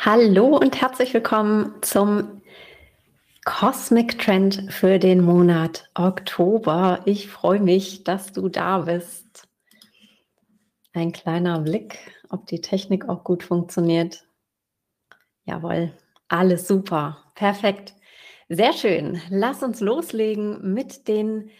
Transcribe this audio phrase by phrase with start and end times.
[0.00, 2.40] Hallo und herzlich willkommen zum
[3.44, 7.00] Cosmic Trend für den Monat Oktober.
[7.04, 9.48] Ich freue mich, dass du da bist.
[10.92, 11.98] Ein kleiner Blick,
[12.30, 14.24] ob die Technik auch gut funktioniert.
[15.46, 15.92] Jawohl,
[16.28, 17.92] alles super, perfekt.
[18.48, 19.20] Sehr schön.
[19.30, 21.50] Lass uns loslegen mit den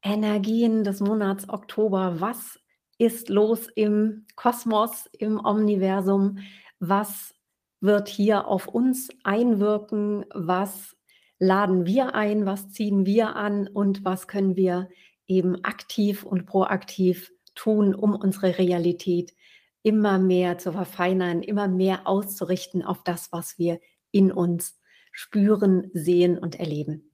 [0.00, 2.20] Energien des Monats Oktober.
[2.20, 2.60] Was
[2.98, 6.38] ist los im Kosmos, im Omniversum?
[6.78, 7.34] Was
[7.80, 10.24] wird hier auf uns einwirken?
[10.32, 10.96] Was
[11.38, 12.46] laden wir ein?
[12.46, 13.66] Was ziehen wir an?
[13.68, 14.88] Und was können wir
[15.26, 19.34] eben aktiv und proaktiv tun, um unsere Realität
[19.82, 24.78] immer mehr zu verfeinern, immer mehr auszurichten auf das, was wir in uns
[25.12, 27.10] spüren, sehen und erleben.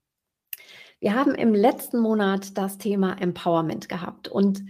[0.98, 4.64] Wir haben im letzten Monat das Thema Empowerment gehabt und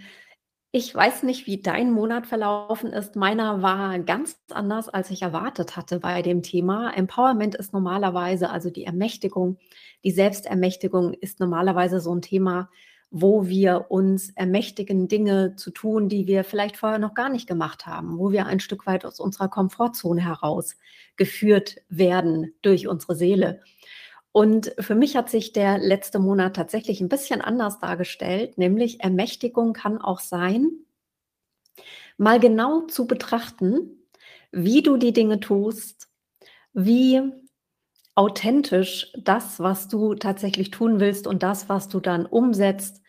[0.76, 3.16] ich weiß nicht, wie dein Monat verlaufen ist.
[3.16, 6.90] Meiner war ganz anders, als ich erwartet hatte bei dem Thema.
[6.94, 9.56] Empowerment ist normalerweise, also die Ermächtigung,
[10.04, 12.68] die Selbstermächtigung ist normalerweise so ein Thema,
[13.10, 17.86] wo wir uns ermächtigen, Dinge zu tun, die wir vielleicht vorher noch gar nicht gemacht
[17.86, 20.76] haben, wo wir ein Stück weit aus unserer Komfortzone heraus
[21.16, 23.62] geführt werden durch unsere Seele.
[24.36, 29.72] Und für mich hat sich der letzte Monat tatsächlich ein bisschen anders dargestellt, nämlich Ermächtigung
[29.72, 30.72] kann auch sein,
[32.18, 34.06] mal genau zu betrachten,
[34.52, 36.10] wie du die Dinge tust,
[36.74, 37.22] wie
[38.14, 43.00] authentisch das, was du tatsächlich tun willst und das, was du dann umsetzt,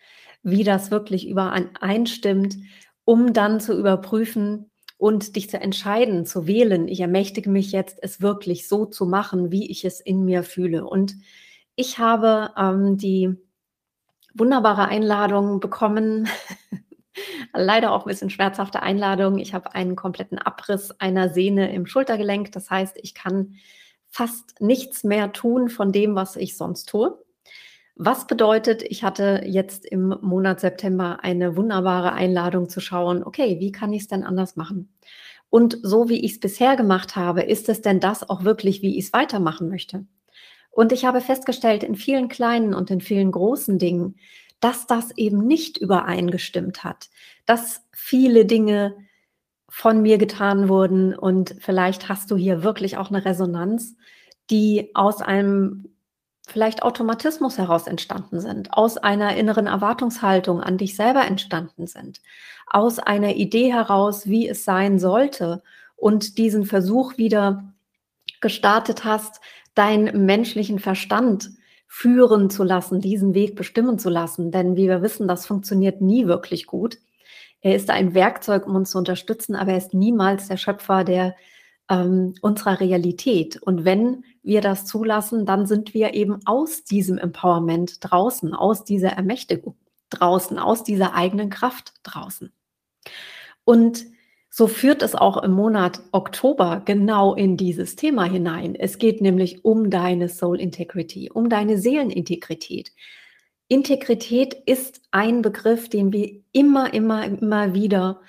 [0.42, 2.56] wie das wirklich übereinstimmt,
[3.04, 8.20] um dann zu überprüfen, und dich zu entscheiden, zu wählen, ich ermächtige mich jetzt, es
[8.20, 10.84] wirklich so zu machen, wie ich es in mir fühle.
[10.84, 11.14] Und
[11.76, 13.36] ich habe ähm, die
[14.34, 16.28] wunderbare Einladung bekommen,
[17.54, 19.38] leider auch ein bisschen schmerzhafte Einladung.
[19.38, 22.50] Ich habe einen kompletten Abriss einer Sehne im Schultergelenk.
[22.50, 23.54] Das heißt, ich kann
[24.08, 27.16] fast nichts mehr tun von dem, was ich sonst tue.
[28.00, 33.72] Was bedeutet, ich hatte jetzt im Monat September eine wunderbare Einladung zu schauen, okay, wie
[33.72, 34.94] kann ich es denn anders machen?
[35.50, 38.98] Und so wie ich es bisher gemacht habe, ist es denn das auch wirklich, wie
[38.98, 40.06] ich es weitermachen möchte?
[40.70, 44.14] Und ich habe festgestellt, in vielen kleinen und in vielen großen Dingen,
[44.60, 47.10] dass das eben nicht übereingestimmt hat,
[47.46, 48.94] dass viele Dinge
[49.68, 53.96] von mir getan wurden und vielleicht hast du hier wirklich auch eine Resonanz,
[54.50, 55.88] die aus einem
[56.50, 62.20] vielleicht Automatismus heraus entstanden sind, aus einer inneren Erwartungshaltung an dich selber entstanden sind,
[62.66, 65.62] aus einer Idee heraus, wie es sein sollte
[65.96, 67.72] und diesen Versuch wieder
[68.40, 69.40] gestartet hast,
[69.74, 71.50] deinen menschlichen Verstand
[71.86, 74.50] führen zu lassen, diesen Weg bestimmen zu lassen.
[74.50, 76.98] Denn wie wir wissen, das funktioniert nie wirklich gut.
[77.60, 81.34] Er ist ein Werkzeug, um uns zu unterstützen, aber er ist niemals der Schöpfer der
[81.88, 83.60] ähm, unserer Realität.
[83.62, 89.10] Und wenn wir das zulassen, dann sind wir eben aus diesem Empowerment draußen, aus dieser
[89.10, 89.76] Ermächtigung
[90.10, 92.52] draußen, aus dieser eigenen Kraft draußen.
[93.64, 94.06] Und
[94.50, 98.74] so führt es auch im Monat Oktober genau in dieses Thema hinein.
[98.74, 102.92] Es geht nämlich um deine Soul Integrity, um deine Seelenintegrität.
[103.68, 108.20] Integrität ist ein Begriff, den wir immer, immer, immer wieder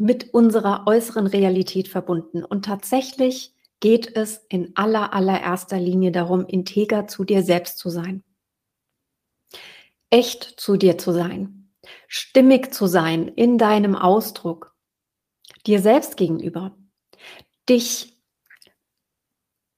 [0.00, 2.44] mit unserer äußeren Realität verbunden.
[2.44, 8.22] Und tatsächlich geht es in aller, allererster Linie darum, integer zu dir selbst zu sein.
[10.10, 11.70] Echt zu dir zu sein.
[12.08, 14.74] Stimmig zu sein in deinem Ausdruck.
[15.66, 16.76] Dir selbst gegenüber.
[17.68, 18.18] Dich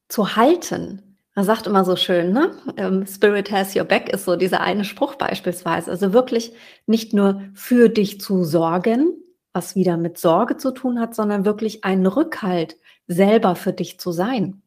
[0.09, 1.19] zu halten.
[1.35, 2.55] Man sagt immer so schön, ne?
[2.77, 5.91] Ähm, Spirit has your back ist so dieser eine Spruch beispielsweise.
[5.91, 6.53] Also wirklich
[6.87, 9.22] nicht nur für dich zu sorgen,
[9.53, 12.77] was wieder mit Sorge zu tun hat, sondern wirklich einen Rückhalt
[13.07, 14.63] selber für dich zu sein.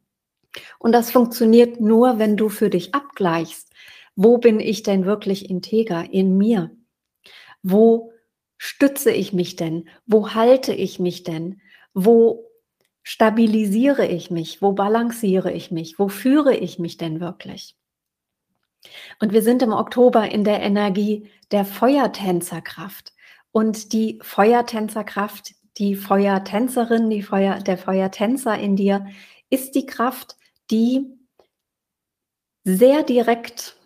[0.80, 3.72] Und das funktioniert nur, wenn du für dich abgleichst.
[4.16, 6.72] Wo bin ich denn wirklich integer in mir?
[7.64, 8.14] Wo
[8.58, 9.90] stütze ich mich denn?
[10.06, 11.62] Wo halte ich mich denn?
[11.94, 12.50] Wo
[13.04, 14.62] stabilisiere ich mich?
[14.62, 16.00] Wo balanciere ich mich?
[16.00, 17.76] Wo führe ich mich denn wirklich?
[19.20, 23.14] Und wir sind im Oktober in der Energie der Feuertänzerkraft.
[23.56, 29.08] Und die Feuertänzerkraft, die Feuertänzerin, die Feuer, der Feuertänzer in dir
[29.50, 30.36] ist die Kraft,
[30.72, 31.06] die
[32.66, 33.78] sehr direkt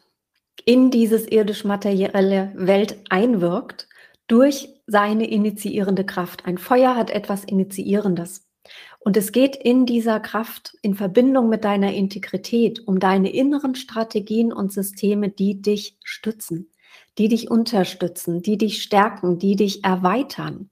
[0.66, 3.88] in dieses irdisch-materielle Welt einwirkt
[4.26, 6.48] durch seine initiierende Kraft.
[6.48, 8.50] Ein Feuer hat etwas Initiierendes.
[8.98, 14.52] Und es geht in dieser Kraft in Verbindung mit deiner Integrität um deine inneren Strategien
[14.52, 16.69] und Systeme, die dich stützen,
[17.20, 20.70] die dich unterstützen, die dich stärken, die dich erweitern.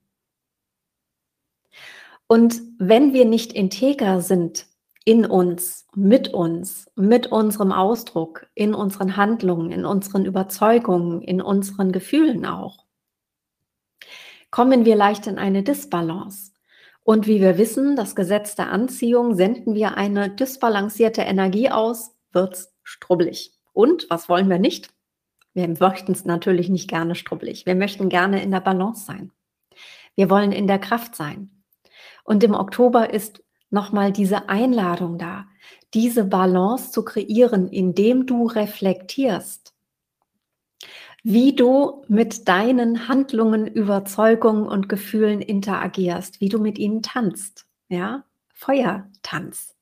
[2.25, 4.65] Und wenn wir nicht integer sind
[5.03, 11.91] in uns, mit uns, mit unserem Ausdruck, in unseren Handlungen, in unseren Überzeugungen, in unseren
[11.91, 12.85] Gefühlen auch,
[14.49, 16.53] kommen wir leicht in eine Disbalance.
[17.03, 22.73] Und wie wir wissen, das Gesetz der Anziehung, senden wir eine disbalancierte Energie aus, wird's
[22.83, 23.53] strubbelig.
[23.73, 24.96] Und was wollen wir nicht?
[25.57, 27.65] Wir möchten es natürlich nicht gerne strubbelig.
[27.65, 29.31] Wir möchten gerne in der Balance sein.
[30.13, 31.49] Wir wollen in der Kraft sein.
[32.23, 35.47] Und im Oktober ist nochmal diese Einladung da,
[35.95, 39.73] diese Balance zu kreieren, indem du reflektierst,
[41.23, 48.25] wie du mit deinen Handlungen, Überzeugungen und Gefühlen interagierst, wie du mit ihnen tanzt, ja,
[48.53, 49.75] Feuertanz,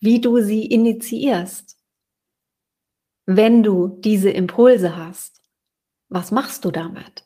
[0.00, 1.73] wie du sie initiierst.
[3.26, 5.40] Wenn du diese Impulse hast,
[6.08, 7.24] was machst du damit?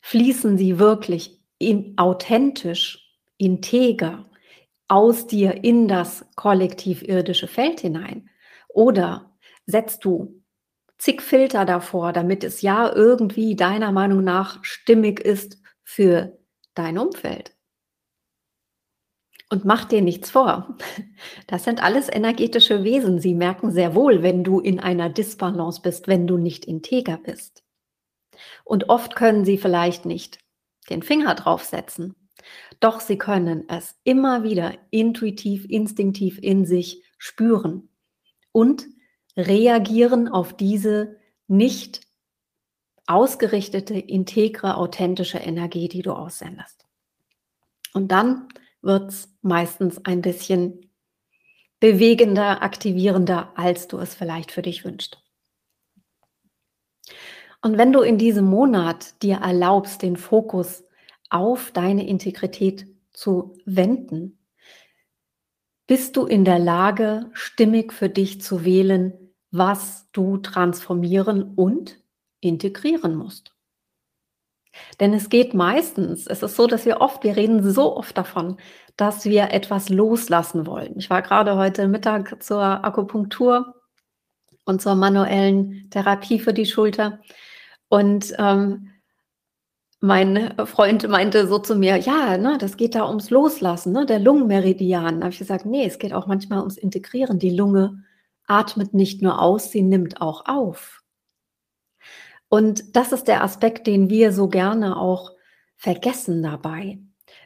[0.00, 4.30] Fließen sie wirklich in, authentisch, integer,
[4.88, 8.30] aus dir in das kollektiv irdische Feld hinein?
[8.68, 10.42] Oder setzt du
[10.98, 16.38] zig Filter davor, damit es ja irgendwie deiner Meinung nach stimmig ist für
[16.74, 17.54] dein Umfeld?
[19.50, 20.76] Und mach dir nichts vor.
[21.46, 23.20] Das sind alles energetische Wesen.
[23.20, 27.62] Sie merken sehr wohl, wenn du in einer Disbalance bist, wenn du nicht integer bist.
[28.64, 30.38] Und oft können sie vielleicht nicht
[30.90, 32.14] den Finger draufsetzen,
[32.80, 37.88] doch sie können es immer wieder intuitiv, instinktiv in sich spüren
[38.52, 38.86] und
[39.36, 42.00] reagieren auf diese nicht
[43.06, 46.86] ausgerichtete, integre, authentische Energie, die du aussendest.
[47.92, 48.48] Und dann
[48.84, 50.90] wird es meistens ein bisschen
[51.80, 55.22] bewegender, aktivierender, als du es vielleicht für dich wünschst.
[57.62, 60.84] Und wenn du in diesem Monat dir erlaubst, den Fokus
[61.30, 64.38] auf deine Integrität zu wenden,
[65.86, 72.02] bist du in der Lage, stimmig für dich zu wählen, was du transformieren und
[72.40, 73.53] integrieren musst.
[75.00, 78.56] Denn es geht meistens, es ist so, dass wir oft, wir reden so oft davon,
[78.96, 80.98] dass wir etwas loslassen wollen.
[80.98, 83.74] Ich war gerade heute Mittag zur Akupunktur
[84.64, 87.20] und zur manuellen Therapie für die Schulter
[87.88, 88.90] und ähm,
[90.00, 94.18] mein Freund meinte so zu mir, ja, ne, das geht da ums Loslassen, ne, der
[94.18, 95.20] Lungenmeridian.
[95.20, 97.38] Da habe ich gesagt, nee, es geht auch manchmal ums Integrieren.
[97.38, 98.04] Die Lunge
[98.46, 101.03] atmet nicht nur aus, sie nimmt auch auf.
[102.54, 105.32] Und das ist der Aspekt, den wir so gerne auch
[105.74, 107.00] vergessen dabei.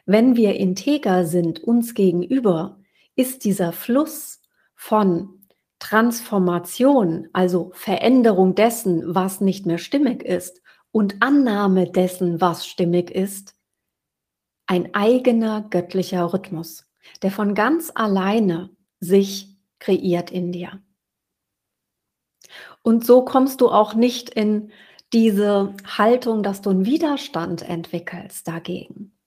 [0.05, 2.77] Wenn wir integer sind uns gegenüber,
[3.15, 4.39] ist dieser Fluss
[4.75, 5.47] von
[5.79, 10.61] Transformation, also Veränderung dessen, was nicht mehr stimmig ist,
[10.91, 13.55] und Annahme dessen, was stimmig ist,
[14.67, 16.87] ein eigener göttlicher Rhythmus,
[17.23, 18.69] der von ganz alleine
[18.99, 20.83] sich kreiert in dir.
[22.83, 24.71] Und so kommst du auch nicht in
[25.13, 29.17] diese Haltung, dass du einen Widerstand entwickelst dagegen,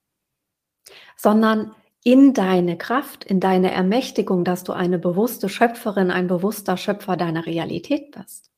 [1.17, 1.75] sondern
[2.05, 7.47] in deine Kraft, in deine Ermächtigung, dass du eine bewusste Schöpferin, ein bewusster Schöpfer deiner
[7.47, 8.51] Realität bist.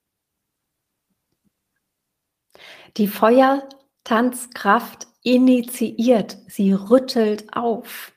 [2.96, 8.12] Die Feuertanzkraft initiiert, sie rüttelt auf.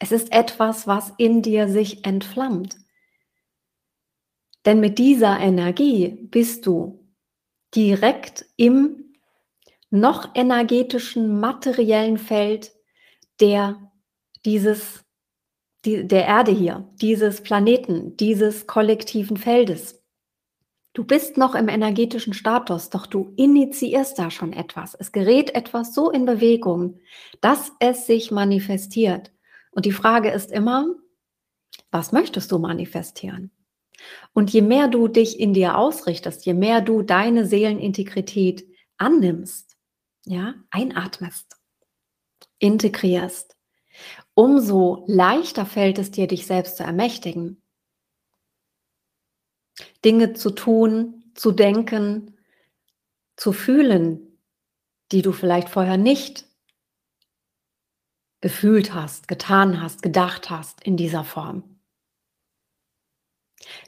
[0.00, 2.76] Es ist etwas, was in dir sich entflammt.
[4.64, 6.99] Denn mit dieser Energie bist du
[7.74, 9.14] direkt im
[9.90, 12.72] noch energetischen, materiellen Feld
[13.40, 13.90] der,
[14.44, 15.04] dieses,
[15.84, 20.00] die, der Erde hier, dieses Planeten, dieses kollektiven Feldes.
[20.92, 24.94] Du bist noch im energetischen Status, doch du initiierst da schon etwas.
[24.94, 26.98] Es gerät etwas so in Bewegung,
[27.40, 29.32] dass es sich manifestiert.
[29.70, 30.86] Und die Frage ist immer,
[31.92, 33.52] was möchtest du manifestieren?
[34.32, 38.66] Und je mehr du dich in dir ausrichtest, je mehr du deine Seelenintegrität
[38.96, 39.76] annimmst,
[40.24, 41.56] ja, einatmest,
[42.58, 43.56] integrierst,
[44.34, 47.62] umso leichter fällt es dir, dich selbst zu ermächtigen,
[50.04, 52.38] Dinge zu tun, zu denken,
[53.36, 54.38] zu fühlen,
[55.12, 56.46] die du vielleicht vorher nicht
[58.40, 61.69] gefühlt hast, getan hast, gedacht hast in dieser Form.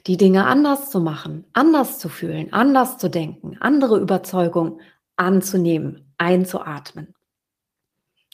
[0.05, 4.79] Die Dinge anders zu machen, anders zu fühlen, anders zu denken, andere Überzeugungen
[5.15, 7.15] anzunehmen, einzuatmen.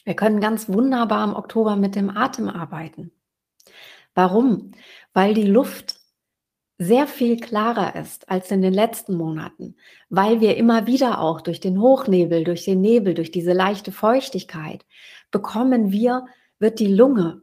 [0.04, 3.12] Wir können ganz wunderbar im Oktober mit dem Atem arbeiten.
[4.14, 4.72] Warum?
[5.12, 6.00] Weil die Luft
[6.78, 9.76] sehr viel klarer ist als in den letzten Monaten,
[10.08, 14.86] weil wir immer wieder auch durch den Hochnebel, durch den Nebel, durch diese leichte Feuchtigkeit
[15.30, 16.26] bekommen wir,
[16.58, 17.42] wird die Lunge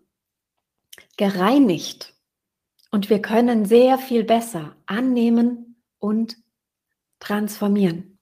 [1.17, 2.16] gereinigt
[2.91, 6.37] und wir können sehr viel besser annehmen und
[7.19, 8.19] transformieren.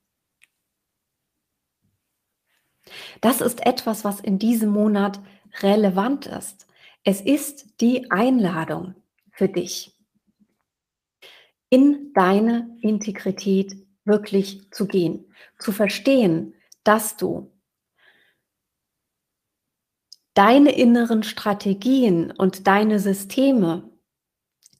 [3.22, 5.20] Das ist etwas, was in diesem Monat
[5.62, 6.68] relevant ist.
[7.04, 8.96] Es ist die Einladung
[9.32, 9.96] für dich,
[11.70, 16.54] in deine Integrität wirklich zu gehen, zu verstehen,
[16.84, 17.52] dass du
[20.36, 23.90] deine inneren Strategien und deine Systeme,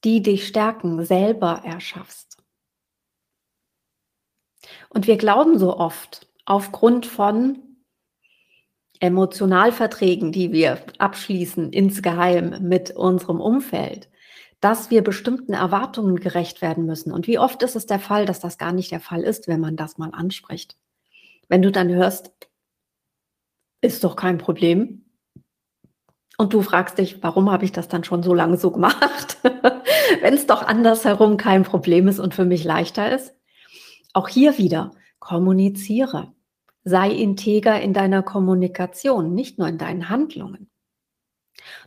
[0.04, 2.42] die dich stärken, selber erschaffst.
[4.88, 7.62] Und wir glauben so oft, aufgrund von
[9.00, 14.08] Emotionalverträgen, die wir abschließen insgeheim mit unserem Umfeld,
[14.60, 17.12] dass wir bestimmten Erwartungen gerecht werden müssen.
[17.12, 19.60] Und wie oft ist es der Fall, dass das gar nicht der Fall ist, wenn
[19.60, 20.76] man das mal anspricht?
[21.48, 22.32] Wenn du dann hörst,
[23.80, 25.05] ist doch kein Problem.
[26.38, 29.38] Und du fragst dich, warum habe ich das dann schon so lange so gemacht?
[30.20, 33.34] wenn es doch andersherum kein Problem ist und für mich leichter ist.
[34.12, 36.32] Auch hier wieder, kommuniziere.
[36.84, 40.70] Sei integer in deiner Kommunikation, nicht nur in deinen Handlungen.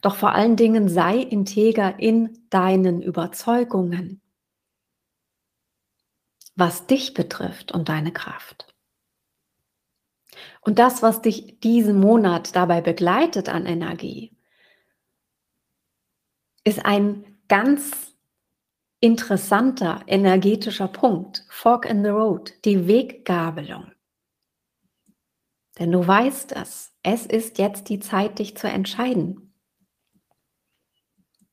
[0.01, 4.21] Doch vor allen Dingen sei integer in deinen Überzeugungen,
[6.55, 8.73] was dich betrifft und deine Kraft.
[10.61, 14.35] Und das, was dich diesen Monat dabei begleitet an Energie,
[16.63, 18.15] ist ein ganz
[18.99, 21.45] interessanter energetischer Punkt.
[21.49, 23.91] Fork in the Road, die Weggabelung.
[25.77, 29.53] Denn du weißt es, es ist jetzt die Zeit, dich zu entscheiden.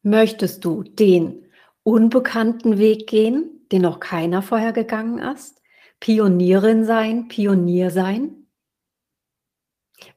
[0.03, 1.47] Möchtest du den
[1.85, 5.63] unbekannten Weg gehen, den noch keiner vorher gegangen ist?
[6.01, 8.46] Pionierin sein, Pionier sein?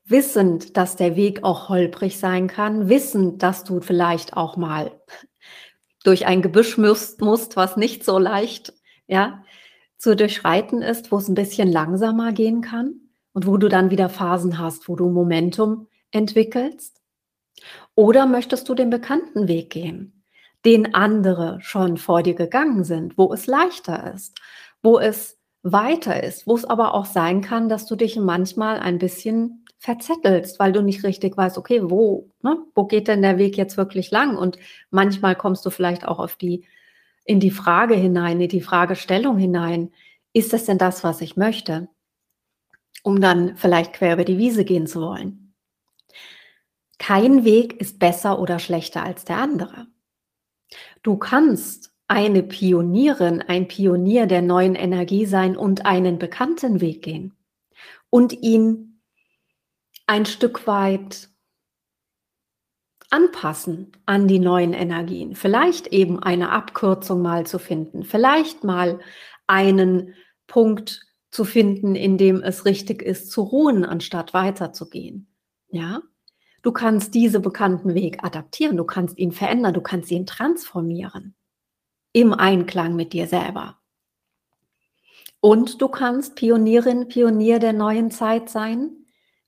[0.06, 5.00] Wissend, dass der Weg auch holprig sein kann, wissend, dass du vielleicht auch mal
[6.04, 8.74] durch ein Gebüsch musst, musst was nicht so leicht
[9.08, 9.44] ja,
[9.98, 12.96] zu durchschreiten ist, wo es ein bisschen langsamer gehen kann
[13.34, 17.02] und wo du dann wieder Phasen hast, wo du Momentum entwickelst?
[17.96, 20.24] Oder möchtest du den bekannten Weg gehen,
[20.66, 24.40] den andere schon vor dir gegangen sind, wo es leichter ist,
[24.82, 28.98] wo es weiter ist, wo es aber auch sein kann, dass du dich manchmal ein
[28.98, 33.58] bisschen verzettelst, weil du nicht richtig weißt, okay, wo, ne, wo geht denn der Weg
[33.58, 34.38] jetzt wirklich lang?
[34.38, 34.58] Und
[34.92, 36.66] manchmal kommst du vielleicht auch auf die,
[37.26, 39.92] in die Frage hinein, in die Fragestellung hinein,
[40.34, 41.88] ist das denn das, was ich möchte?
[43.04, 45.54] um dann vielleicht quer über die Wiese gehen zu wollen.
[46.98, 49.88] Kein Weg ist besser oder schlechter als der andere.
[51.02, 57.34] Du kannst eine Pionierin, ein Pionier der neuen Energie sein und einen bekannten Weg gehen
[58.10, 58.89] und ihn
[60.10, 61.30] ein Stück weit
[63.12, 65.36] anpassen an die neuen Energien.
[65.36, 69.00] Vielleicht eben eine Abkürzung mal zu finden, vielleicht mal
[69.46, 70.16] einen
[70.48, 75.28] Punkt zu finden, in dem es richtig ist, zu ruhen, anstatt weiterzugehen.
[75.70, 76.02] Ja?
[76.64, 81.36] Du kannst diese bekannten Weg adaptieren, du kannst ihn verändern, du kannst ihn transformieren.
[82.14, 83.78] Im Einklang mit dir selber.
[85.40, 88.99] Und du kannst Pionierin, Pionier der neuen Zeit sein,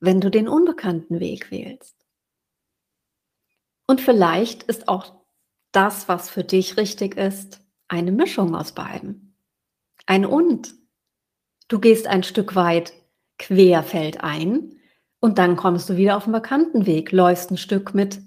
[0.02, 1.96] wenn du den unbekannten Weg wählst.
[3.88, 5.22] Und vielleicht ist auch
[5.72, 9.38] das, was für dich richtig ist, eine Mischung aus beiden.
[10.06, 10.74] Ein Und.
[11.68, 12.94] Du gehst ein Stück weit
[13.38, 14.74] querfeld ein
[15.20, 18.20] und dann kommst du wieder auf den bekannten Weg, läufst ein Stück mit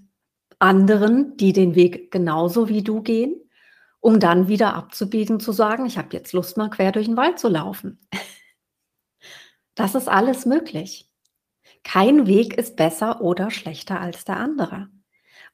[0.59, 3.35] anderen, die den Weg genauso wie du gehen,
[4.01, 7.39] um dann wieder abzubiegen, zu sagen, ich habe jetzt Lust mal quer durch den Wald
[7.39, 8.01] zu laufen.
[9.75, 11.11] Das ist alles möglich.
[11.85, 14.89] Kein Weg ist besser oder schlechter als der andere.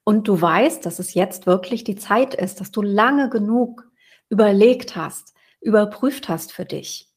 [0.04, 3.90] Und du weißt, dass es jetzt wirklich die Zeit ist, dass du lange genug
[4.30, 7.10] überlegt hast, überprüft hast für dich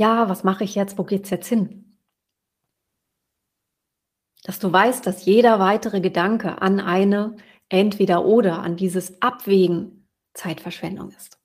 [0.00, 1.98] ja, was mache ich jetzt, wo geht es jetzt hin?
[4.44, 7.36] Dass du weißt, dass jeder weitere Gedanke an eine
[7.68, 11.38] entweder oder, an dieses Abwägen Zeitverschwendung ist.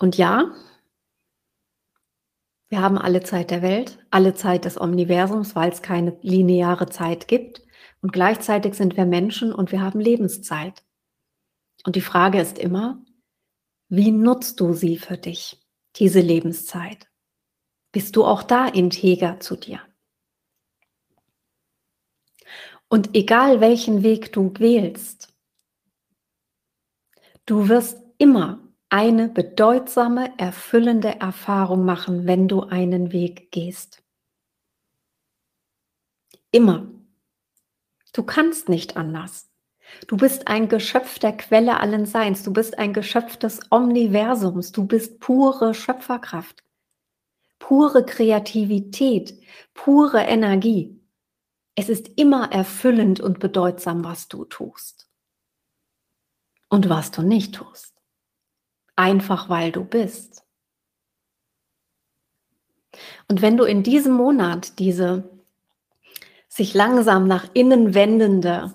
[0.00, 0.52] Und ja,
[2.76, 7.26] wir haben alle Zeit der Welt, alle Zeit des Universums, weil es keine lineare Zeit
[7.26, 7.62] gibt.
[8.02, 10.84] Und gleichzeitig sind wir Menschen und wir haben Lebenszeit.
[11.86, 13.02] Und die Frage ist immer,
[13.88, 15.66] wie nutzt du sie für dich,
[15.96, 17.08] diese Lebenszeit?
[17.96, 19.80] bist du auch da integer zu dir.
[22.90, 25.34] Und egal welchen Weg du wählst,
[27.46, 34.02] du wirst immer eine bedeutsame, erfüllende Erfahrung machen, wenn du einen Weg gehst.
[36.50, 36.86] Immer.
[38.12, 39.50] Du kannst nicht anders.
[40.06, 42.42] Du bist ein Geschöpf der Quelle allen Seins.
[42.42, 44.72] Du bist ein Geschöpf des Omniversums.
[44.72, 46.64] Du bist pure Schöpferkraft,
[47.58, 49.40] pure Kreativität,
[49.74, 51.00] pure Energie.
[51.74, 55.10] Es ist immer erfüllend und bedeutsam, was du tust
[56.68, 57.95] und was du nicht tust.
[58.96, 60.42] Einfach weil du bist.
[63.28, 65.30] Und wenn du in diesem Monat diese
[66.48, 68.74] sich langsam nach innen wendende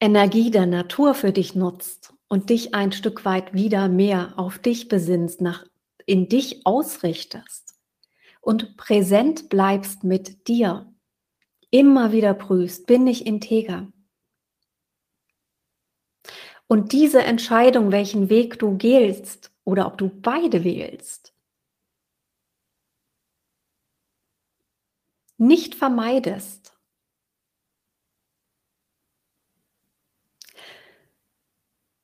[0.00, 4.88] Energie der Natur für dich nutzt und dich ein Stück weit wieder mehr auf dich
[4.88, 5.66] besinnst, nach,
[6.06, 7.74] in dich ausrichtest
[8.40, 10.92] und präsent bleibst mit dir,
[11.70, 13.88] immer wieder prüfst, bin ich integer?
[16.74, 21.32] Und diese Entscheidung, welchen Weg du gehst oder ob du beide wählst,
[25.38, 26.76] nicht vermeidest,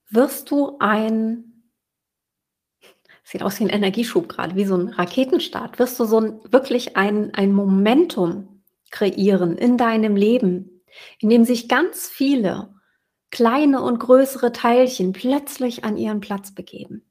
[0.09, 1.65] wirst du ein,
[3.25, 6.97] sieht aus wie ein Energieschub gerade, wie so ein Raketenstart, wirst du so ein, wirklich
[6.97, 8.63] ein, ein Momentum
[8.93, 10.85] kreieren in deinem Leben,
[11.19, 12.80] in dem sich ganz viele
[13.31, 17.11] kleine und größere Teilchen plötzlich an ihren Platz begeben.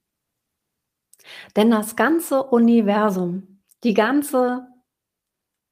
[1.56, 4.68] Denn das ganze Universum, die ganze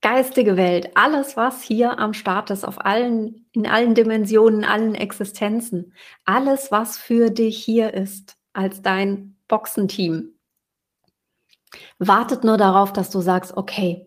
[0.01, 5.93] geistige Welt, alles, was hier am Start ist, auf allen, in allen Dimensionen, allen Existenzen,
[6.25, 10.37] alles, was für dich hier ist, als dein Boxenteam,
[11.99, 14.05] wartet nur darauf, dass du sagst, okay,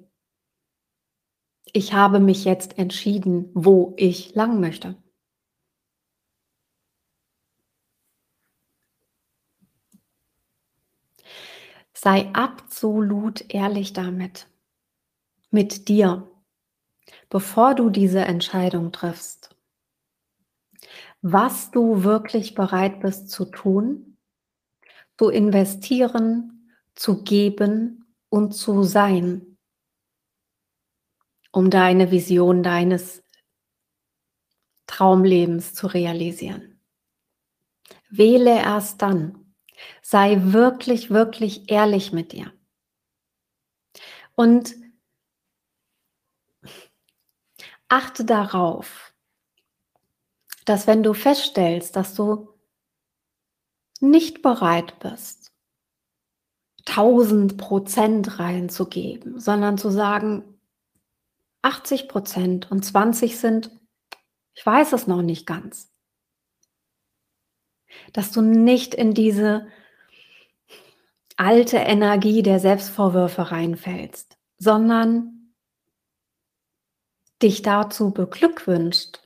[1.73, 4.97] ich habe mich jetzt entschieden, wo ich lang möchte.
[12.03, 14.49] Sei absolut ehrlich damit.
[15.51, 16.31] Mit dir,
[17.29, 19.55] bevor du diese Entscheidung triffst,
[21.21, 24.17] was du wirklich bereit bist zu tun,
[25.19, 29.59] zu investieren, zu geben und zu sein,
[31.53, 33.23] um deine Vision deines
[34.87, 36.81] Traumlebens zu realisieren.
[38.09, 39.40] Wähle erst dann.
[40.03, 42.53] Sei wirklich, wirklich ehrlich mit dir.
[44.35, 44.75] Und
[47.89, 49.13] achte darauf,
[50.65, 52.49] dass wenn du feststellst, dass du
[54.01, 55.53] nicht bereit bist,
[56.87, 60.61] 1000 Prozent reinzugeben, sondern zu sagen,
[61.63, 63.71] 80 Prozent und 20 sind,
[64.55, 65.90] ich weiß es noch nicht ganz,
[68.13, 69.67] dass du nicht in diese
[71.37, 75.55] alte Energie der Selbstvorwürfe reinfällst, sondern
[77.43, 79.21] dich dazu beglückwünscht,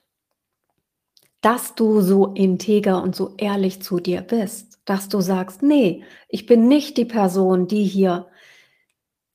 [1.40, 6.46] dass du so integer und so ehrlich zu dir bist, dass du sagst, nee, ich
[6.46, 8.29] bin nicht die Person, die hier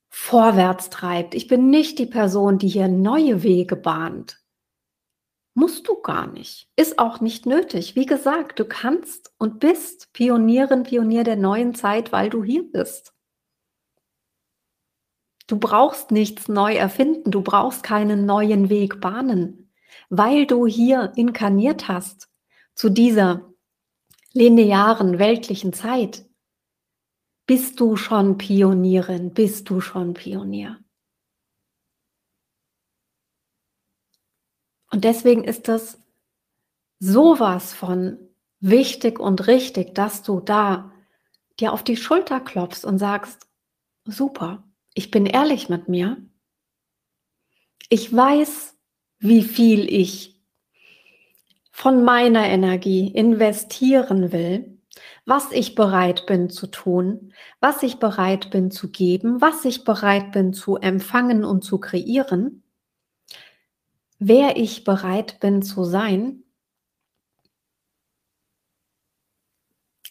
[0.09, 1.35] vorwärts treibt.
[1.35, 4.38] Ich bin nicht die Person, die hier neue Wege bahnt.
[5.59, 6.69] Musst du gar nicht.
[6.77, 7.97] Ist auch nicht nötig.
[7.97, 13.13] Wie gesagt, du kannst und bist Pionierin, Pionier der neuen Zeit, weil du hier bist.
[15.47, 19.69] Du brauchst nichts neu erfinden, du brauchst keinen neuen Weg bahnen,
[20.09, 22.29] weil du hier inkarniert hast
[22.73, 23.51] zu dieser
[24.31, 26.25] linearen weltlichen Zeit.
[27.47, 30.79] Bist du schon Pionierin, bist du schon Pionier.
[34.91, 35.99] Und deswegen ist es
[36.99, 38.17] sowas von
[38.59, 40.91] wichtig und richtig, dass du da
[41.59, 43.47] dir auf die Schulter klopfst und sagst,
[44.05, 46.17] super, ich bin ehrlich mit mir.
[47.89, 48.75] Ich weiß,
[49.19, 50.39] wie viel ich
[51.71, 54.79] von meiner Energie investieren will,
[55.25, 60.31] was ich bereit bin zu tun, was ich bereit bin zu geben, was ich bereit
[60.31, 62.63] bin zu empfangen und zu kreieren,
[64.19, 66.43] wer ich bereit bin zu sein,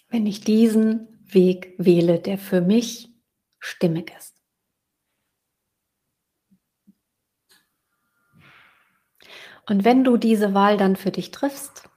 [0.08, 3.10] wenn ich diesen Weg wähle, der für mich
[3.58, 4.34] stimmig ist.
[9.68, 11.90] Und wenn du diese Wahl dann für dich triffst,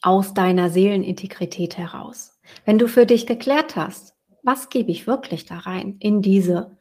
[0.00, 5.58] aus deiner Seelenintegrität heraus, wenn du für dich geklärt hast, was gebe ich wirklich da
[5.58, 6.78] rein in diese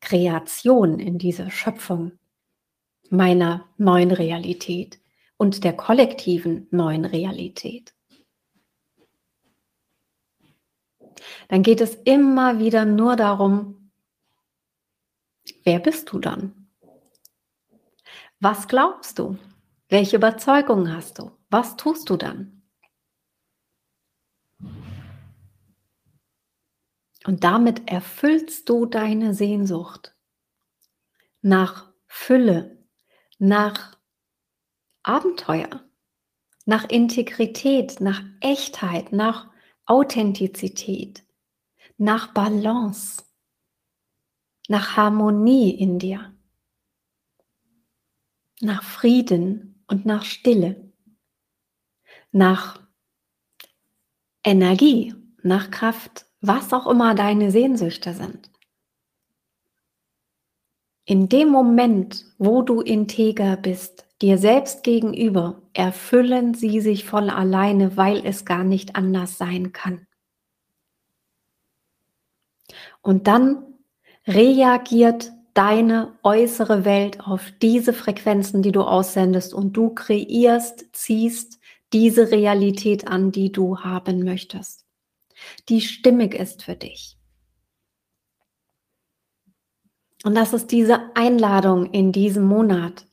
[0.00, 2.17] Kreation, in diese Schöpfung
[3.10, 5.00] meiner neuen Realität
[5.36, 7.94] und der kollektiven neuen Realität,
[11.48, 13.90] dann geht es immer wieder nur darum,
[15.64, 16.68] wer bist du dann?
[18.40, 19.36] Was glaubst du?
[19.88, 21.38] Welche Überzeugungen hast du?
[21.50, 22.62] was tust du dann?
[27.26, 30.14] Und damit erfüllst du deine Sehnsucht
[31.42, 32.77] nach Fülle,
[33.38, 33.96] nach
[35.02, 35.84] Abenteuer,
[36.66, 39.50] nach Integrität, nach Echtheit, nach
[39.86, 41.24] Authentizität,
[41.96, 43.24] nach Balance,
[44.68, 46.36] nach Harmonie in dir,
[48.60, 50.92] nach Frieden und nach Stille,
[52.32, 52.80] nach
[54.44, 58.50] Energie, nach Kraft, was auch immer deine Sehnsüchte sind.
[61.08, 67.96] In dem Moment, wo du integer bist, dir selbst gegenüber, erfüllen sie sich von alleine,
[67.96, 70.06] weil es gar nicht anders sein kann.
[73.00, 73.64] Und dann
[74.26, 81.58] reagiert deine äußere Welt auf diese Frequenzen, die du aussendest und du kreierst, ziehst
[81.94, 84.84] diese Realität an, die du haben möchtest,
[85.70, 87.17] die stimmig ist für dich.
[90.24, 93.06] Und das ist diese Einladung in diesem Monat.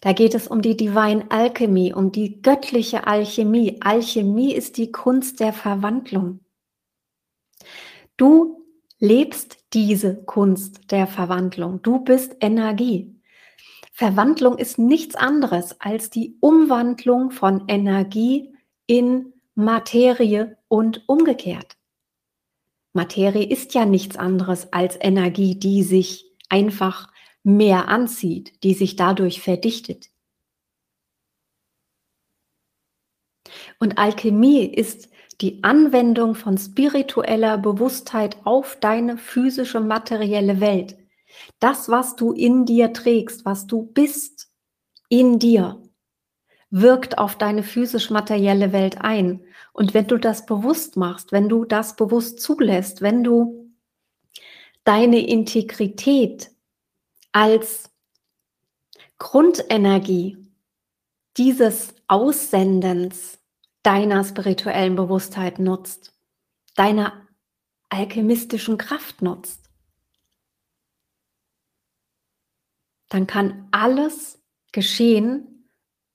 [0.00, 3.78] Da geht es um die Divine Alchemy, um die göttliche Alchemie.
[3.80, 6.40] Alchemie ist die Kunst der Verwandlung.
[8.16, 8.64] Du
[8.98, 11.82] lebst diese Kunst der Verwandlung.
[11.82, 13.20] Du bist Energie.
[13.92, 18.54] Verwandlung ist nichts anderes als die Umwandlung von Energie
[18.86, 21.76] in Materie und umgekehrt.
[22.92, 27.08] Materie ist ja nichts anderes als Energie, die sich einfach
[27.42, 30.10] mehr anzieht, die sich dadurch verdichtet.
[33.78, 35.08] Und Alchemie ist
[35.40, 40.98] die Anwendung von spiritueller Bewusstheit auf deine physische materielle Welt.
[41.60, 44.50] Das, was du in dir trägst, was du bist
[45.08, 45.80] in dir,
[46.70, 49.44] wirkt auf deine physisch-materielle Welt ein.
[49.72, 53.72] Und wenn du das bewusst machst, wenn du das bewusst zulässt, wenn du
[54.84, 56.50] deine Integrität
[57.32, 57.90] als
[59.18, 60.38] Grundenergie
[61.36, 63.38] dieses Aussendens
[63.82, 66.12] deiner spirituellen Bewusstheit nutzt,
[66.74, 67.26] deiner
[67.88, 69.70] alchemistischen Kraft nutzt,
[73.08, 74.40] dann kann alles
[74.72, 75.49] geschehen,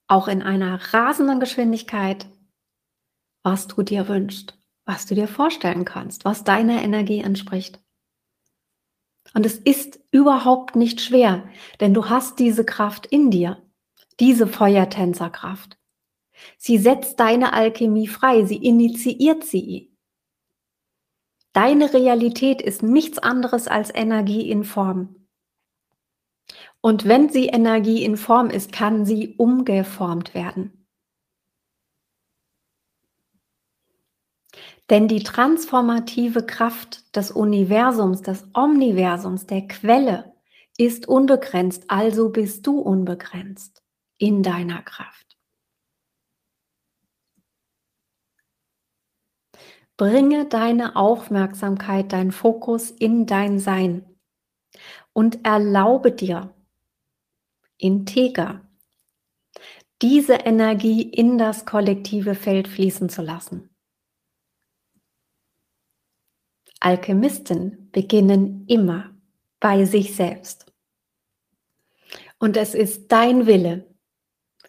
[0.08, 2.28] auch in einer rasenden Geschwindigkeit,
[3.44, 7.80] was du dir wünschst, was du dir vorstellen kannst, was deiner Energie entspricht.
[9.34, 11.48] Und es ist überhaupt nicht schwer,
[11.80, 13.64] denn du hast diese Kraft in dir,
[14.20, 15.78] diese Feuertänzerkraft.
[16.58, 19.96] Sie setzt deine Alchemie frei, sie initiiert sie.
[21.54, 25.25] Deine Realität ist nichts anderes als Energie in Form.
[26.86, 30.86] Und wenn sie Energie in Form ist, kann sie umgeformt werden.
[34.92, 40.36] Denn die transformative Kraft des Universums, des Omniversums, der Quelle
[40.78, 43.84] ist unbegrenzt, also bist du unbegrenzt
[44.20, 45.40] in deiner Kraft.
[49.98, 54.06] Bringe deine Aufmerksamkeit, dein Fokus in dein Sein
[55.14, 56.55] und erlaube dir,
[57.78, 58.62] integer,
[60.02, 63.70] diese Energie in das kollektive Feld fließen zu lassen.
[66.80, 69.16] Alchemisten beginnen immer
[69.60, 70.72] bei sich selbst.
[72.38, 73.96] Und es ist dein Wille,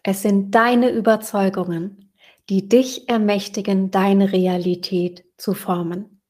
[0.03, 2.13] es sind deine Überzeugungen,
[2.49, 6.21] die dich ermächtigen, deine Realität zu formen.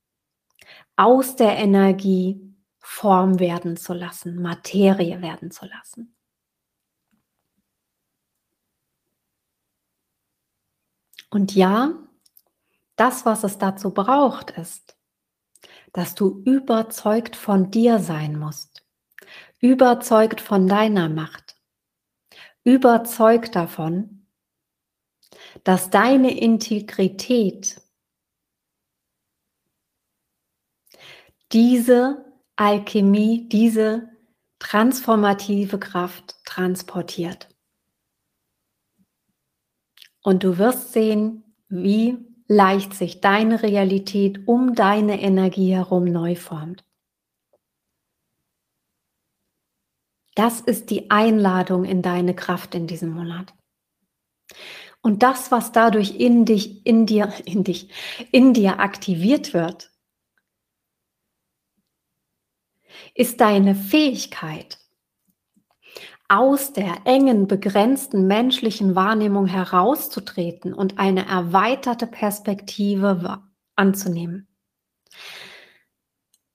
[0.96, 6.17] Aus der Energie Form werden zu lassen, Materie werden zu lassen.
[11.38, 11.94] Und ja,
[12.96, 14.98] das, was es dazu braucht, ist,
[15.94, 18.84] dass du überzeugt von dir sein musst,
[19.60, 21.56] überzeugt von deiner Macht,
[22.64, 24.26] überzeugt davon,
[25.64, 27.84] dass deine Integrität
[31.52, 34.10] diese Alchemie, diese
[34.58, 37.48] transformative Kraft transportiert.
[40.24, 46.84] Und du wirst sehen, wie leicht sich deine Realität um deine Energie herum neu formt.
[50.36, 53.54] Das ist die Einladung in deine Kraft in diesem Monat.
[55.02, 57.90] Und das, was dadurch in dich, in dir, in dich,
[58.32, 59.92] in dir aktiviert wird,
[63.14, 64.80] ist deine Fähigkeit,
[66.30, 73.42] aus der engen, begrenzten menschlichen Wahrnehmung herauszutreten und eine erweiterte Perspektive
[73.76, 74.48] anzunehmen.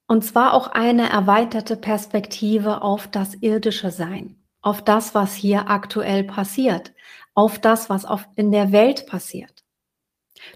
[0.07, 6.23] Und zwar auch eine erweiterte Perspektive auf das irdische Sein, auf das, was hier aktuell
[6.23, 6.93] passiert,
[7.33, 8.05] auf das, was
[8.35, 9.63] in der Welt passiert.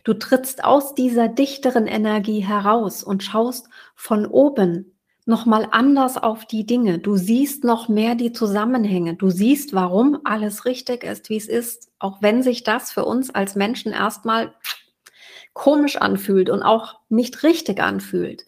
[0.04, 4.97] Du trittst aus dieser dichteren Energie heraus und schaust von oben
[5.28, 7.00] nochmal anders auf die Dinge.
[7.00, 9.16] Du siehst noch mehr die Zusammenhänge.
[9.16, 13.30] Du siehst, warum alles richtig ist, wie es ist, auch wenn sich das für uns
[13.30, 14.54] als Menschen erstmal
[15.54, 18.46] komisch anfühlt und auch nicht richtig anfühlt.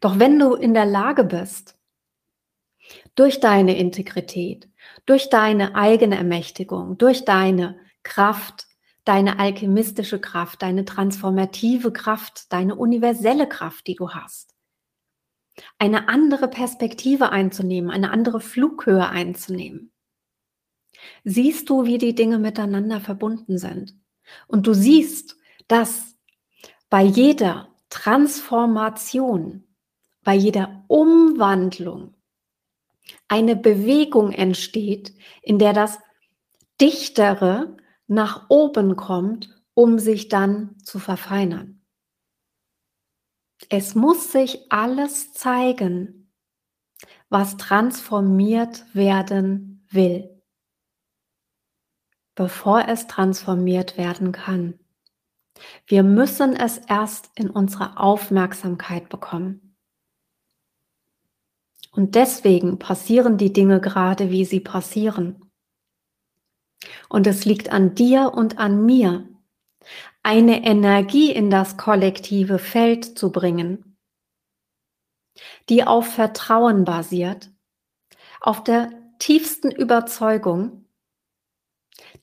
[0.00, 1.76] Doch wenn du in der Lage bist,
[3.14, 4.68] durch deine Integrität,
[5.06, 8.66] durch deine eigene Ermächtigung, durch deine Kraft,
[9.04, 14.53] deine alchemistische Kraft, deine transformative Kraft, deine universelle Kraft, die du hast,
[15.78, 19.92] eine andere Perspektive einzunehmen, eine andere Flughöhe einzunehmen.
[21.24, 23.94] Siehst du, wie die Dinge miteinander verbunden sind.
[24.46, 25.36] Und du siehst,
[25.68, 26.16] dass
[26.88, 29.64] bei jeder Transformation,
[30.22, 32.14] bei jeder Umwandlung
[33.28, 35.98] eine Bewegung entsteht, in der das
[36.80, 41.73] Dichtere nach oben kommt, um sich dann zu verfeinern.
[43.70, 46.32] Es muss sich alles zeigen,
[47.28, 50.42] was transformiert werden will,
[52.34, 54.78] bevor es transformiert werden kann.
[55.86, 59.76] Wir müssen es erst in unsere Aufmerksamkeit bekommen.
[61.92, 65.52] Und deswegen passieren die Dinge gerade, wie sie passieren.
[67.08, 69.28] Und es liegt an dir und an mir,
[70.24, 73.98] eine Energie in das kollektive Feld zu bringen,
[75.68, 77.50] die auf Vertrauen basiert,
[78.40, 80.86] auf der tiefsten Überzeugung,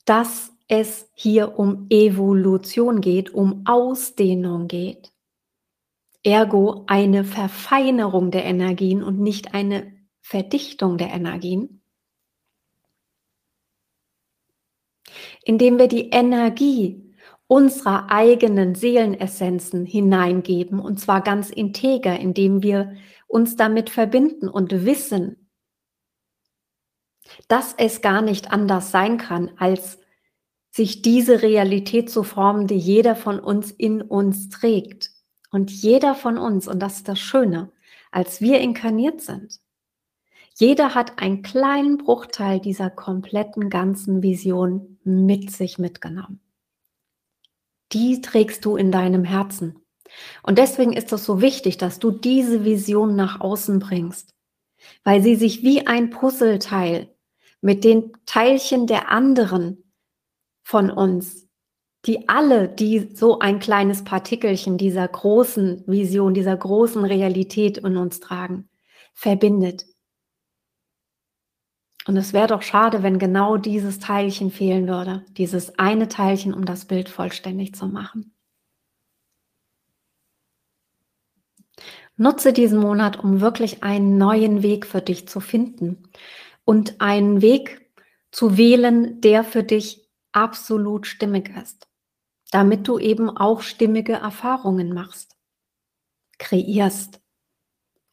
[0.05, 5.13] dass es hier um Evolution geht, um Ausdehnung geht.
[6.23, 11.83] Ergo eine Verfeinerung der Energien und nicht eine Verdichtung der Energien.
[15.43, 17.10] Indem wir die Energie
[17.51, 22.95] unserer eigenen Seelenessenzen hineingeben und zwar ganz integer, indem wir
[23.27, 25.49] uns damit verbinden und wissen,
[27.49, 29.99] dass es gar nicht anders sein kann, als
[30.69, 35.11] sich diese Realität zu formen, die jeder von uns in uns trägt.
[35.51, 37.73] Und jeder von uns, und das ist das Schöne,
[38.13, 39.59] als wir inkarniert sind,
[40.55, 46.40] jeder hat einen kleinen Bruchteil dieser kompletten ganzen Vision mit sich mitgenommen
[47.93, 49.79] die trägst du in deinem Herzen.
[50.43, 54.33] Und deswegen ist es so wichtig, dass du diese Vision nach außen bringst,
[55.03, 57.09] weil sie sich wie ein Puzzleteil
[57.61, 59.93] mit den Teilchen der anderen
[60.63, 61.47] von uns,
[62.05, 68.19] die alle, die so ein kleines Partikelchen dieser großen Vision, dieser großen Realität in uns
[68.19, 68.69] tragen,
[69.13, 69.85] verbindet.
[72.07, 76.65] Und es wäre doch schade, wenn genau dieses Teilchen fehlen würde, dieses eine Teilchen, um
[76.65, 78.33] das Bild vollständig zu machen.
[82.17, 86.03] Nutze diesen Monat, um wirklich einen neuen Weg für dich zu finden
[86.65, 87.91] und einen Weg
[88.31, 91.87] zu wählen, der für dich absolut stimmig ist,
[92.51, 95.35] damit du eben auch stimmige Erfahrungen machst,
[96.37, 97.21] kreierst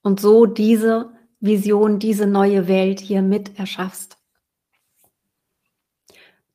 [0.02, 4.16] und so diese Vision, diese neue Welt hier mit erschaffst.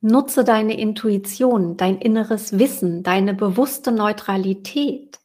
[0.02, 5.19] Nutze deine Intuition, dein inneres Wissen, deine bewusste Neutralität,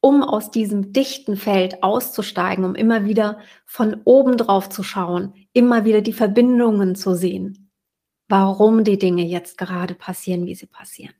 [0.00, 5.86] um aus diesem dichten Feld auszusteigen, um immer wieder von oben drauf zu schauen, immer
[5.86, 7.70] wieder die Verbindungen zu sehen,
[8.28, 11.14] warum die Dinge jetzt gerade passieren, wie sie passieren.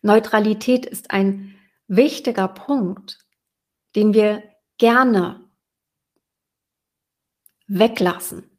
[0.00, 1.54] Neutralität ist ein
[1.86, 3.18] wichtiger Punkt,
[3.94, 4.42] den wir
[4.78, 5.47] gerne
[7.68, 8.50] weglassen,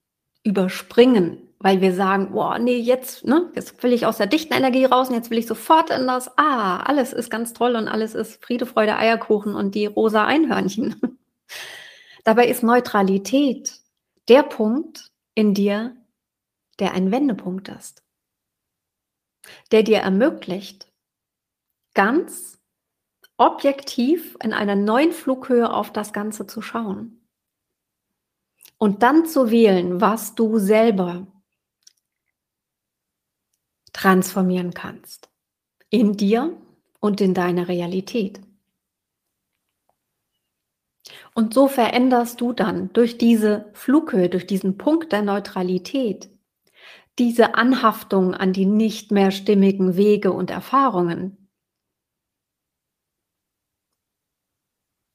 [0.43, 4.85] überspringen, weil wir sagen, boah, nee, jetzt, ne, jetzt will ich aus der dichten Energie
[4.85, 8.15] raus und jetzt will ich sofort in das, ah, alles ist ganz toll und alles
[8.15, 10.95] ist Friede, Freude, Eierkuchen und die rosa Einhörnchen.
[12.23, 13.73] Dabei ist Neutralität
[14.29, 15.97] der Punkt in dir,
[16.77, 18.03] der ein Wendepunkt ist,
[19.71, 20.87] der dir ermöglicht,
[21.93, 22.59] ganz
[23.37, 27.18] objektiv in einer neuen Flughöhe auf das Ganze zu schauen
[28.79, 31.27] und dann zu wählen, was du selber
[33.93, 35.29] transformieren kannst.
[35.89, 36.57] In dir
[36.99, 38.39] und in deiner Realität.
[41.33, 46.29] Und so veränderst du dann durch diese Flughöhe, durch diesen Punkt der Neutralität,
[47.17, 51.49] diese Anhaftung an die nicht mehr stimmigen Wege und Erfahrungen.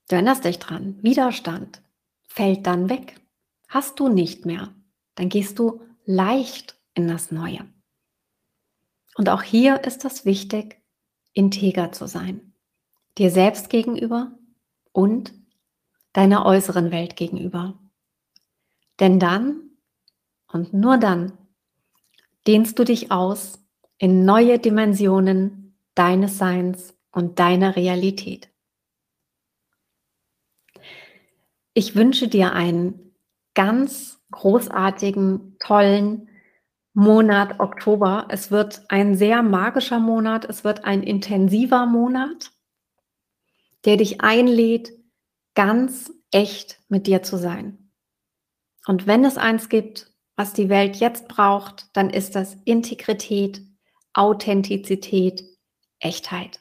[0.09, 1.83] Du erinnerst dich dran, Widerstand
[2.29, 3.24] fällt dann weg.
[3.75, 4.73] Hast du nicht mehr.
[5.17, 7.67] Dann gehst du leicht in das Neue.
[9.17, 10.81] Und auch hier ist es wichtig,
[11.33, 12.55] integer zu sein.
[13.19, 14.39] Dir selbst gegenüber
[14.93, 15.35] und
[16.13, 17.77] deiner äußeren Welt gegenüber.
[19.01, 19.71] Denn dann
[20.47, 21.37] und nur dann
[22.47, 23.59] dehnst du dich aus
[23.99, 28.51] in neue Dimensionen deines Seins und deiner Realität.
[31.73, 33.05] Ich wünsche dir einen
[33.55, 36.29] ganz großartigen, tollen
[36.93, 38.27] Monat Oktober.
[38.31, 42.53] Es wird ein sehr magischer Monat, es wird ein intensiver Monat,
[43.85, 44.93] der dich einlädt,
[45.55, 47.91] ganz echt mit dir zu sein.
[48.87, 53.63] Und wenn es eins gibt, was die Welt jetzt braucht, dann ist das Integrität,
[54.13, 55.45] Authentizität,
[56.01, 56.61] Echtheit.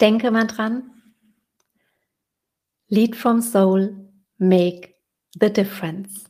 [0.00, 0.90] Denke mal dran.
[2.88, 4.93] Lead from Soul, make
[5.36, 6.28] the difference.